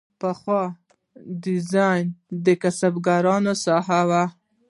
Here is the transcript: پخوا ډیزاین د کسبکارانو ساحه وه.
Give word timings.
پخوا 0.19 0.61
ډیزاین 1.43 2.05
د 2.45 2.47
کسبکارانو 2.61 3.53
ساحه 3.65 4.01
وه. 4.09 4.23